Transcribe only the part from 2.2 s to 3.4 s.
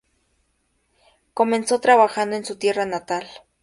en su tierra natal.